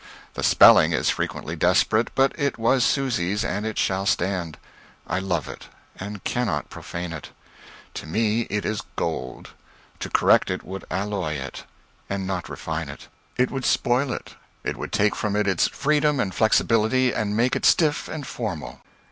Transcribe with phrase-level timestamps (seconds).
[0.33, 4.57] The spelling is frequently desperate, but it was Susy's, and it shall stand.
[5.05, 5.67] I love it,
[5.99, 7.29] and cannot profane it.
[7.93, 9.49] To me, it is gold.
[9.99, 11.65] To correct it would alloy it,
[12.09, 13.09] not refine it.
[13.37, 14.33] It would spoil it.
[14.63, 18.81] It would take from it its freedom and flexibility and make it stiff and formal.